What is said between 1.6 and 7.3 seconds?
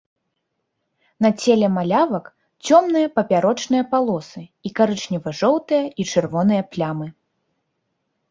малявак цёмныя папярочныя палосы і карычнева-жоўтыя і чырвоныя плямы.